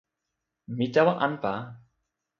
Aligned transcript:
mi 0.75 0.85
tawa 0.93 1.13
anpa. 1.25 1.51